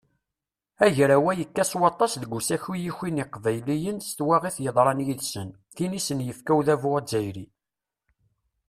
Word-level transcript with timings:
Agraw-a 0.85 1.33
yekka 1.39 1.63
s 1.71 1.73
waṭas 1.81 2.13
deg 2.21 2.31
usaki 2.37 2.71
i 2.75 2.79
yukin 2.85 3.19
yiqbayliyen 3.21 3.97
s 4.01 4.09
twaɣit 4.17 4.57
yeḍran 4.63 5.03
yid-sen, 5.05 5.49
tin 5.75 5.97
i 5.99 6.01
sen-yefka 6.05 6.53
udabu 6.59 6.89
azzayri. 6.99 7.45